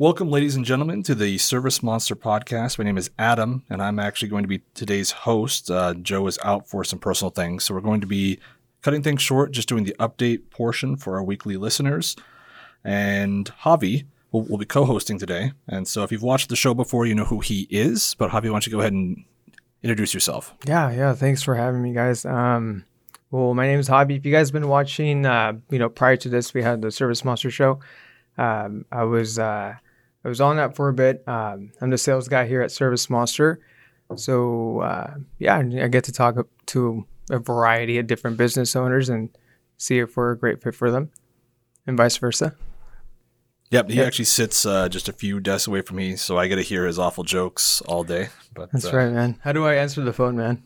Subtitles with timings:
[0.00, 2.78] Welcome, ladies and gentlemen, to the Service Monster podcast.
[2.78, 5.72] My name is Adam, and I'm actually going to be today's host.
[5.72, 8.38] Uh, Joe is out for some personal things, so we're going to be
[8.80, 12.14] cutting things short, just doing the update portion for our weekly listeners.
[12.84, 15.50] And Javi will, will be co hosting today.
[15.66, 18.14] And so if you've watched the show before, you know who he is.
[18.20, 19.24] But Javi, why don't you go ahead and
[19.82, 20.54] introduce yourself?
[20.64, 21.12] Yeah, yeah.
[21.12, 22.24] Thanks for having me, guys.
[22.24, 22.84] Um,
[23.32, 24.16] well, my name is Javi.
[24.16, 26.92] If you guys have been watching, uh, you know, prior to this, we had the
[26.92, 27.80] Service Monster show.
[28.36, 29.74] Um, I was uh,
[30.24, 31.22] I was on that for a bit.
[31.26, 33.60] Um, I'm the sales guy here at Service Monster.
[34.16, 36.36] So uh, yeah, I get to talk
[36.66, 39.28] to a variety of different business owners and
[39.76, 41.10] see if we're a great fit for them,
[41.86, 42.54] and vice versa.
[43.70, 44.06] Yep, he yep.
[44.06, 46.86] actually sits uh, just a few desks away from me, so I get to hear
[46.86, 48.28] his awful jokes all day.
[48.54, 49.38] But that's uh, right, man.
[49.42, 50.62] How do I answer the phone, man?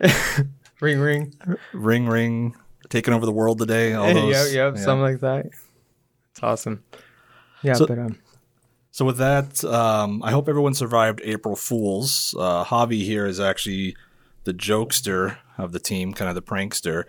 [0.80, 1.34] ring, ring,
[1.72, 2.56] ring, ring.
[2.88, 3.94] Taking over the world today.
[3.94, 4.84] All those, yep, yep, yeah.
[4.84, 5.46] something like that.
[5.46, 6.82] It's awesome.
[7.62, 8.18] Yeah, so, but um,
[8.90, 12.34] so with that, um, I hope everyone survived April Fools.
[12.38, 13.96] Uh, Javi here is actually
[14.44, 17.04] the jokester of the team, kind of the prankster.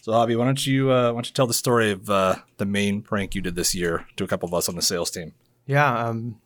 [0.00, 2.64] So Javi, why don't you uh, why don't you tell the story of uh, the
[2.64, 5.34] main prank you did this year to a couple of us on the sales team?
[5.66, 6.06] Yeah.
[6.08, 6.40] Um,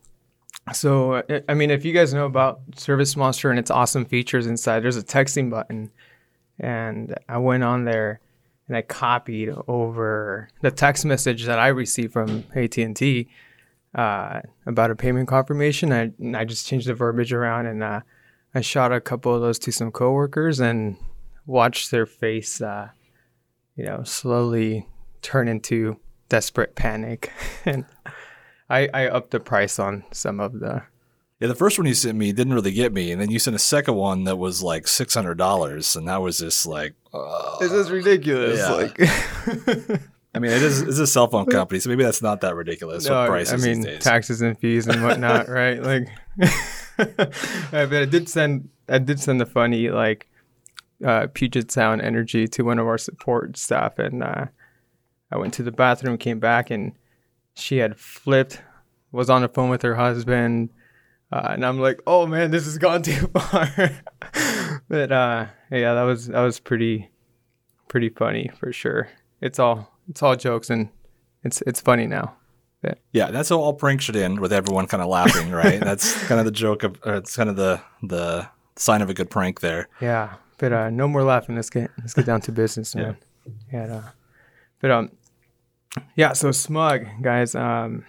[0.73, 4.81] so I mean, if you guys know about Service Monster and its awesome features inside,
[4.81, 5.91] there's a texting button,
[6.59, 8.21] and I went on there
[8.73, 13.29] and I copied over the text message that I received from AT and T
[13.95, 15.93] uh, about a payment confirmation.
[15.93, 18.01] I I just changed the verbiage around and uh,
[18.55, 20.97] I shot a couple of those to some coworkers and
[21.45, 22.89] watched their face, uh,
[23.77, 24.89] you know, slowly
[25.21, 27.31] turn into desperate panic.
[27.67, 27.85] and
[28.71, 30.83] I I upped the price on some of the
[31.41, 33.57] yeah, the first one you sent me didn't really get me, and then you sent
[33.57, 37.59] a second one that was like six hundred dollars, and that was just like, uh,
[37.59, 38.59] this is ridiculous.
[38.59, 38.73] Yeah.
[38.73, 39.01] Like,
[40.35, 43.07] I mean, it is it's a cell phone company, so maybe that's not that ridiculous.
[43.07, 45.83] No, prices I mean, taxes and fees and whatnot, right?
[45.83, 46.09] Like,
[46.97, 47.35] but
[47.73, 50.29] I did send I did send a funny like
[51.05, 54.47] uh, Puget Sound energy to one of our support staff, and uh,
[55.31, 56.93] I went to the bathroom, came back, and
[57.55, 58.63] she had flipped,
[59.11, 60.71] was on the phone with her husband
[61.33, 63.91] uh, and I'm like, oh man, this has gone too far.
[64.89, 65.47] but uh,
[65.81, 67.11] yeah, that was that was pretty
[67.89, 69.09] pretty funny for sure.
[69.41, 70.89] It's all it's all jokes and
[71.43, 72.35] it's it's funny now.
[72.83, 72.99] But.
[73.13, 75.79] Yeah, that's how all pranks should end with everyone kind of laughing, right?
[75.85, 79.31] that's kind of the joke of, it's kind of the the sign of a good
[79.31, 79.89] prank there.
[80.01, 81.55] Yeah, but uh, no more laughing.
[81.55, 83.17] Let's get let's get down to business, man.
[83.73, 83.87] Yeah.
[83.87, 84.03] yeah uh,
[84.81, 85.13] but um,
[86.17, 86.33] yeah.
[86.33, 87.55] So smug guys.
[87.55, 88.05] Um,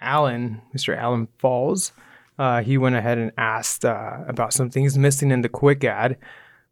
[0.00, 0.96] Alan, Mr.
[0.96, 1.92] Alan Falls
[2.38, 6.16] uh, he went ahead and asked uh, about some things missing in the quick add,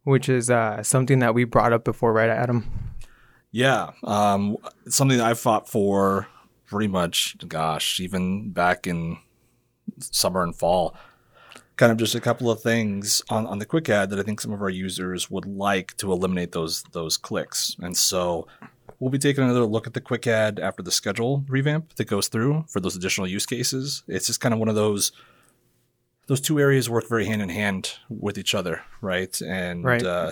[0.03, 2.69] which is uh, something that we brought up before, right, Adam?
[3.51, 4.57] Yeah, um,
[4.87, 6.27] something that I fought for
[6.65, 9.17] pretty much, gosh, even back in
[9.99, 10.95] summer and fall.
[11.75, 14.39] Kind of just a couple of things on, on the quick add that I think
[14.39, 17.75] some of our users would like to eliminate those those clicks.
[17.79, 18.47] And so
[18.99, 22.27] we'll be taking another look at the quick add after the schedule revamp that goes
[22.27, 24.03] through for those additional use cases.
[24.07, 25.11] It's just kind of one of those
[26.31, 29.41] those two areas work very hand in hand with each other, right?
[29.41, 30.01] And right.
[30.01, 30.31] Uh,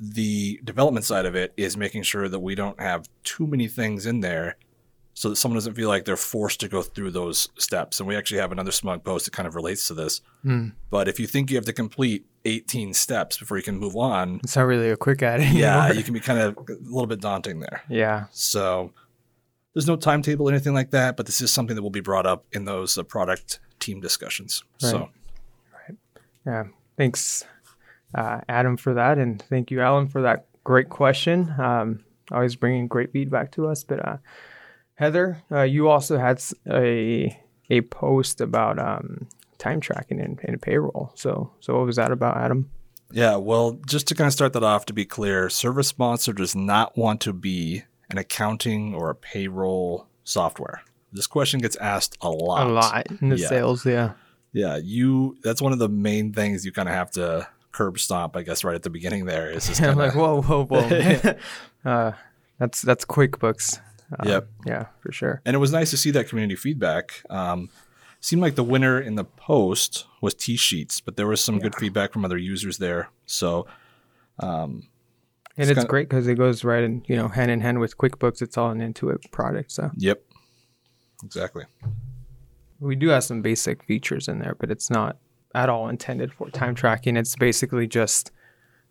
[0.00, 4.04] the development side of it is making sure that we don't have too many things
[4.04, 4.56] in there
[5.14, 8.00] so that someone doesn't feel like they're forced to go through those steps.
[8.00, 10.22] And we actually have another smug post that kind of relates to this.
[10.44, 10.72] Mm.
[10.90, 14.40] But if you think you have to complete 18 steps before you can move on,
[14.42, 15.60] it's not really a quick add anymore.
[15.60, 17.82] Yeah, you can be kind of a little bit daunting there.
[17.88, 18.24] Yeah.
[18.32, 18.90] So
[19.72, 22.26] there's no timetable or anything like that, but this is something that will be brought
[22.26, 24.64] up in those uh, product team discussions.
[24.82, 24.90] Right.
[24.90, 24.98] So,
[25.72, 25.98] right.
[26.44, 26.64] Yeah.
[26.96, 27.44] Thanks,
[28.14, 29.18] uh, Adam, for that.
[29.18, 31.54] And thank you, Alan, for that great question.
[31.58, 33.84] Um, always bringing great feedback to us.
[33.84, 34.16] But uh,
[34.96, 37.38] Heather, uh, you also had a
[37.70, 39.26] a post about um,
[39.58, 41.12] time tracking and, and payroll.
[41.14, 42.70] So, so what was that about, Adam?
[43.10, 46.54] Yeah, well, just to kind of start that off, to be clear, Service Monster does
[46.56, 50.82] not want to be an accounting or a payroll software.
[51.16, 52.66] This question gets asked a lot.
[52.66, 53.48] A lot in the yeah.
[53.48, 54.12] sales, yeah.
[54.52, 55.36] Yeah, you.
[55.42, 58.64] That's one of the main things you kind of have to curb stomp, I guess,
[58.64, 59.26] right at the beginning.
[59.26, 59.96] There is just kinda...
[59.96, 61.34] like whoa, whoa, whoa.
[61.84, 62.12] uh,
[62.58, 63.80] that's that's QuickBooks.
[64.18, 64.48] Um, yep.
[64.64, 65.42] Yeah, for sure.
[65.44, 67.22] And it was nice to see that community feedback.
[67.28, 67.70] Um,
[68.20, 71.62] seemed like the winner in the post was T Sheets, but there was some yeah.
[71.62, 73.10] good feedback from other users there.
[73.26, 73.66] So,
[74.38, 74.88] um,
[75.56, 77.96] and it's, it's great because it goes right in, you know, hand in hand with
[77.96, 78.42] QuickBooks.
[78.42, 79.72] It's all an Intuit product.
[79.72, 80.22] So, yep.
[81.24, 81.64] Exactly.
[82.80, 85.16] We do have some basic features in there, but it's not
[85.54, 87.16] at all intended for time tracking.
[87.16, 88.30] It's basically just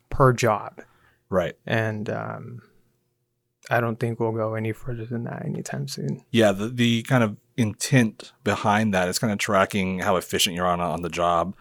[0.10, 0.81] per job.
[1.30, 1.56] Right.
[1.66, 2.62] And um,
[3.69, 6.24] I don't think we'll go any further than that anytime soon.
[6.31, 9.07] Yeah, the, the kind of intent behind that.
[9.07, 11.56] It's kind of tracking how efficient you're on on the job.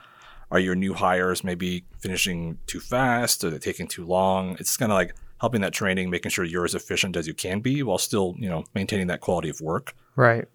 [0.51, 3.43] Are your new hires maybe finishing too fast?
[3.45, 4.57] Are they taking too long?
[4.61, 7.61] It's kind of like helping that training, making sure you're as efficient as you can
[7.61, 9.95] be while still, you know, maintaining that quality of work.
[10.17, 10.47] Right.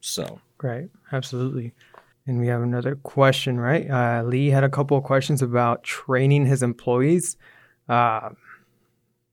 [0.00, 0.88] So, Right.
[1.12, 1.74] Absolutely.
[2.26, 3.88] And we have another question, right?
[3.88, 7.36] Uh, Lee had a couple of questions about training his employees.
[7.86, 8.30] Uh,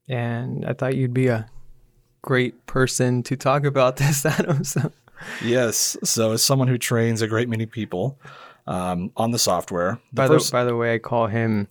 [0.08, 1.48] and I thought you'd be a
[2.20, 4.62] great person to talk about this, Adam.
[4.62, 4.92] So,
[5.42, 5.96] yes.
[6.04, 8.18] So, as someone who trains a great many people
[8.66, 11.68] um, on the software, the by, first- the, by the way, I call him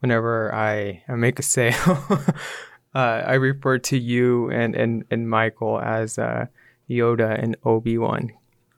[0.00, 1.74] whenever I, I make a sale.
[2.94, 6.46] uh, I refer to you and, and, and Michael as uh,
[6.88, 8.32] Yoda and Obi Wan,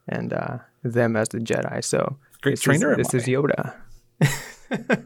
[0.08, 1.84] and uh, them as the Jedi.
[1.84, 2.92] So great this trainer.
[2.92, 3.74] Is, this is Yoda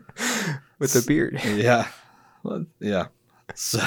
[0.79, 1.41] with a beard.
[1.45, 1.89] yeah
[2.43, 3.07] Well, yeah
[3.55, 3.79] so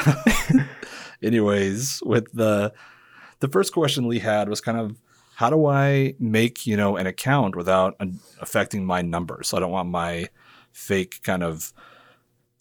[1.23, 2.73] anyways with the
[3.39, 4.95] the first question lee had was kind of
[5.35, 7.99] how do i make you know an account without
[8.39, 10.27] affecting my numbers i don't want my
[10.71, 11.73] fake kind of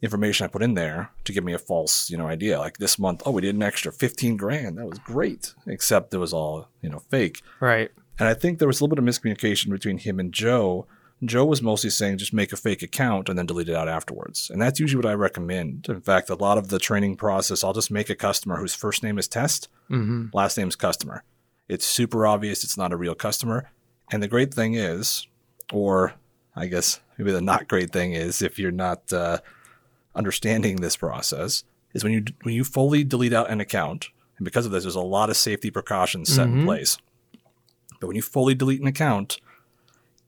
[0.02, 2.98] information i put in there to give me a false you know idea like this
[2.98, 6.68] month oh we did an extra 15 grand that was great except it was all
[6.82, 7.90] you know fake Right.
[8.18, 10.86] and I think there was a little bit of miscommunication between him and Joe.
[11.24, 14.50] Joe was mostly saying just make a fake account and then delete it out afterwards.
[14.50, 15.86] And that's usually what I recommend.
[15.88, 19.02] In fact, a lot of the training process, I'll just make a customer whose first
[19.02, 21.24] name is test, hmm last name is customer.
[21.68, 23.70] It's super obvious it's not a real customer.
[24.12, 25.26] And the great thing is,
[25.72, 26.14] or
[26.54, 29.38] I guess maybe the not great thing is, if you're not uh,
[30.16, 31.64] understanding this process,
[31.94, 34.08] is when you when you fully delete out an account,
[34.38, 36.64] and because of this, there's a lot of safety precautions set in Mhm.
[36.64, 36.98] place.
[38.00, 39.40] But when you fully delete an account,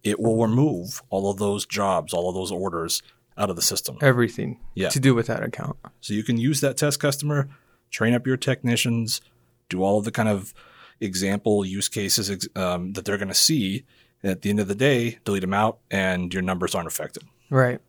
[0.02, 3.02] it will remove all of those jobs, all of those orders
[3.36, 3.98] out of the system.
[4.00, 4.88] Everything Yeah.
[4.88, 5.76] to do with that account.
[6.00, 7.48] So you can use that test customer,
[7.90, 9.20] train up your technicians,
[9.68, 10.54] do all of the kind of
[11.00, 13.84] example use cases um, that they're going to see.
[14.22, 17.22] And at the end of the day, delete them out, and your numbers aren't affected.
[17.50, 17.80] Right.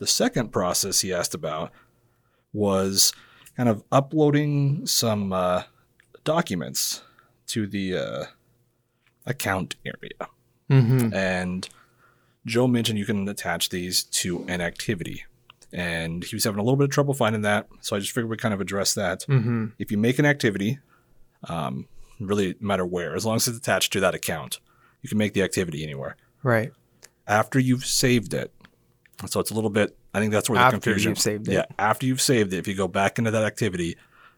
[0.00, 1.70] The second process he asked about
[2.52, 3.12] was
[3.56, 5.62] kind of uploading some uh,
[6.24, 7.02] documents
[7.48, 8.24] to the uh,
[9.26, 10.28] account area.
[10.68, 11.68] hmm And
[12.46, 15.24] Joe mentioned you can attach these to an activity.
[15.72, 17.68] And he was having a little bit of trouble finding that.
[17.80, 19.22] So I just figured we'd kind of address that.
[19.24, 20.78] hmm If you make an activity,
[21.48, 21.86] um,
[22.18, 24.60] really no matter where, as long as it's attached to that account,
[25.02, 26.16] you can make the activity anywhere.
[26.42, 26.72] Right.
[27.26, 28.52] After you've saved it,
[29.28, 31.10] so it's a little bit, I think that's where the After confusion.
[31.10, 31.52] you've saved it.
[31.52, 33.96] Yeah, after you've saved it, if you go back into that activity,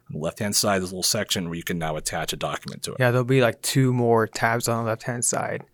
[0.09, 2.37] on the left hand side, there's a little section where you can now attach a
[2.37, 2.97] document to it.
[3.01, 5.65] Yeah, there'll be like two more tabs on the left hand side,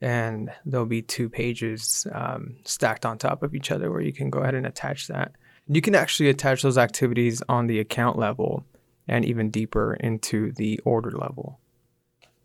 [0.00, 4.30] and there'll be two pages um, stacked on top of each other where you can
[4.30, 5.32] go ahead and attach that.
[5.68, 8.64] You can actually attach those activities on the account level
[9.08, 11.58] and even deeper into the order level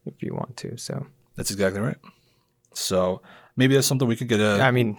[0.05, 0.77] if you want to.
[0.77, 1.05] So,
[1.35, 1.97] That's exactly right.
[2.73, 3.21] So
[3.55, 4.61] maybe that's something we could get a.
[4.61, 4.97] I mean,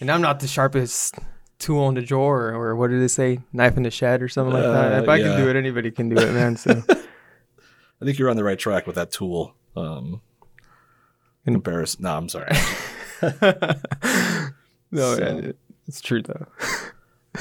[0.00, 1.16] and I'm not the sharpest
[1.58, 3.38] tool in the drawer or what did they say?
[3.52, 4.92] Knife in the shed or something like that.
[4.92, 5.28] Uh, If I yeah.
[5.28, 6.56] can do it, anybody can do it, man.
[6.56, 9.54] So, I think you're on the right track with that tool.
[9.74, 10.20] Um,
[11.44, 12.52] comparison, no, I'm sorry.
[14.90, 15.58] no, So- it-
[15.88, 16.46] it's true though.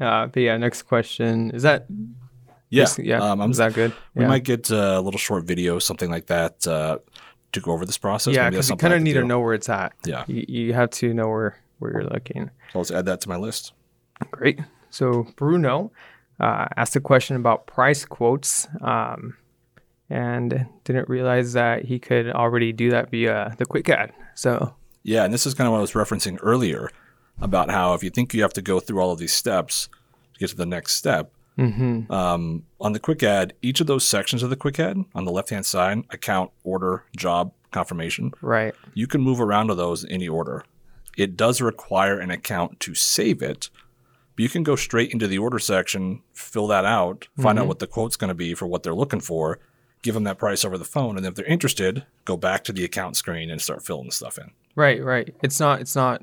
[0.00, 1.86] uh, but yeah, next question is that
[2.70, 3.92] Yeah, yeah, Um, I'm, is that good?
[4.14, 4.28] we yeah.
[4.28, 6.98] might get uh, a little short video, something like that, uh,
[7.52, 8.34] to go over this process.
[8.34, 9.92] yeah, because you kind of need to know where it's at.
[10.04, 12.50] Yeah, You, you have to know where where you're looking.
[12.72, 13.72] so let's add that to my list.
[14.32, 14.58] Great.
[14.90, 15.92] So Bruno
[16.40, 19.36] uh, asked a question about price quotes, um,
[20.10, 24.12] and didn't realize that he could already do that via the quick add.
[24.34, 26.90] So Yeah, and this is kind of what I was referencing earlier
[27.40, 29.88] about how if you think you have to go through all of these steps
[30.34, 32.10] to get to the next step, mhm.
[32.10, 35.32] um, on the quick add, each of those sections of the quick add on the
[35.32, 40.12] left hand side, account, order, job, confirmation, right, you can move around to those in
[40.12, 40.64] any order.
[41.16, 43.70] It does require an account to save it,
[44.36, 47.80] but you can go straight into the order section, fill that out, find out what
[47.80, 49.58] the quote's going to be for what they're looking for,
[50.02, 52.84] give them that price over the phone, and if they're interested, go back to the
[52.84, 54.52] account screen and start filling the stuff in.
[54.76, 55.34] right, right.
[55.42, 55.80] It's not.
[55.80, 56.22] It's not.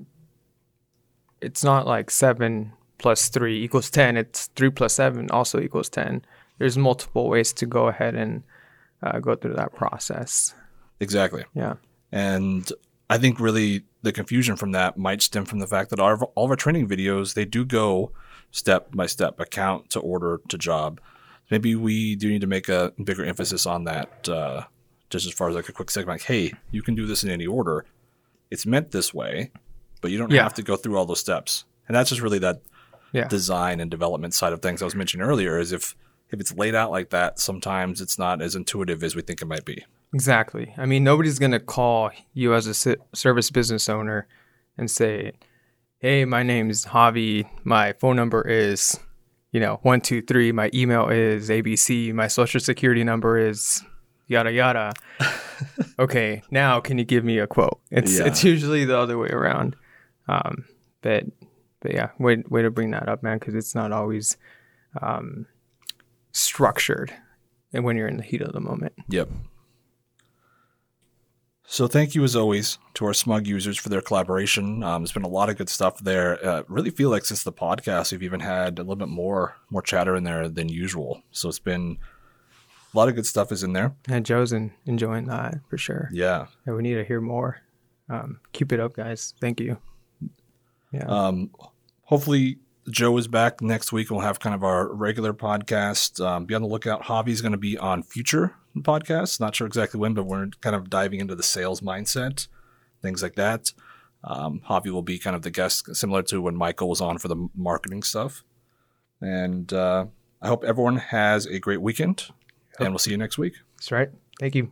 [1.42, 4.18] It's not like seven plus three equals ten.
[4.18, 6.24] It's three plus seven also equals ten.
[6.58, 8.44] There's multiple ways to go ahead and
[9.04, 10.56] uh, go through that process.
[11.00, 11.44] Exactly.
[11.54, 11.76] Yeah.
[12.12, 12.72] And
[13.10, 16.46] I think really the confusion from that might stem from the fact that our, all
[16.46, 18.12] of our training videos, they do go
[18.52, 21.02] step by step, account to order to job.
[21.52, 24.64] Maybe we do need to make a bigger emphasis on that, uh,
[25.10, 27.30] just as far as like a quick segment, like, hey, you can do this in
[27.30, 27.86] any order.
[28.50, 29.52] It's meant this way,
[30.02, 30.44] but you don't Yeah.
[30.44, 31.66] have to go through all those steps.
[31.88, 32.62] And that's just really that
[33.16, 33.28] Yeah.
[33.28, 35.96] design and development side of things I was mentioning earlier is if
[36.32, 39.46] if it's laid out like that, sometimes it's not as intuitive as we think it
[39.46, 39.86] might be.
[40.14, 40.74] Exactly.
[40.78, 44.28] I mean, nobody's going to call you as a service business owner
[44.78, 45.34] and say,
[46.00, 47.48] "Hey, my name's Javi.
[47.64, 49.00] My phone number is,
[49.52, 50.52] you know, one two three.
[50.52, 52.12] My email is ABC.
[52.14, 53.84] My social security number is
[54.28, 54.94] yada yada."
[56.00, 57.80] okay, now can you give me a quote?
[57.92, 58.26] It's Yeah.
[58.26, 59.76] it's usually the other way around.
[60.28, 60.66] Um,
[61.02, 61.26] but
[61.86, 64.38] but yeah, way way to bring that up, man, because it's not always
[65.04, 65.46] um,
[66.32, 67.14] structured,
[67.74, 68.94] and when you're in the heat of the moment.
[69.10, 69.30] Yep.
[71.68, 74.82] So thank you as always to our smug users for their collaboration.
[74.82, 76.44] Um, there's been a lot of good stuff there.
[76.44, 79.84] Uh, really feel like since the podcast, we've even had a little bit more more
[79.84, 81.22] chatter in there than usual.
[81.30, 82.00] So it's been
[82.96, 83.94] a lot of good stuff is in there.
[84.10, 86.10] And Joe's in, enjoying that for sure.
[86.12, 86.48] Yeah.
[86.66, 87.62] And we need to hear more.
[88.10, 89.36] Um, keep it up, guys.
[89.40, 89.78] Thank you.
[90.92, 91.06] Yeah.
[91.06, 91.52] Um,
[92.06, 92.58] hopefully
[92.90, 94.10] Joe is back next week.
[94.10, 96.24] We'll have kind of our regular podcast.
[96.24, 97.04] Um, be on the lookout.
[97.04, 99.40] Javi's going to be on future podcasts.
[99.40, 102.48] Not sure exactly when, but we're kind of diving into the sales mindset,
[103.02, 103.74] things like that.
[104.24, 107.28] Um, Javi will be kind of the guest, similar to when Michael was on for
[107.28, 108.44] the marketing stuff.
[109.22, 110.06] And uh,
[110.42, 112.28] I hope everyone has a great weekend,
[112.80, 113.54] and we'll see you next week.
[113.78, 114.10] That's right.
[114.40, 114.72] Thank you.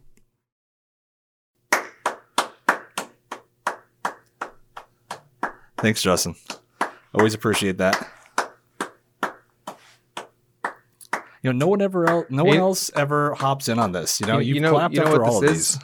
[5.78, 6.36] Thanks, Justin.
[7.14, 8.08] Always appreciate that.
[11.44, 14.22] You know, no one ever else, no one else ever hops in on this.
[14.22, 15.70] You know, You- you've you know- clapped you know after what all of this these.
[15.72, 15.80] is?